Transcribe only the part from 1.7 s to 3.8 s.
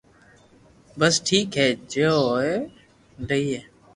جي ھي ھوئي ليئي